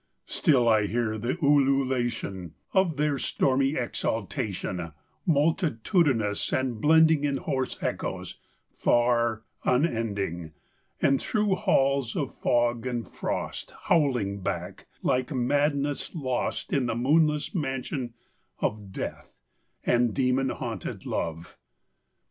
[0.25, 4.93] Still I hear the ululation Of their stormy exultation,
[5.27, 8.39] Multitudinous, and blending In hoarse echoes,
[8.71, 10.53] far, unending;
[11.03, 17.53] And, through halls of fog and frost, Howling back, like madness lost In the moonless
[17.53, 18.15] mansion
[18.57, 19.39] of Death
[19.83, 21.59] and demon haunted love.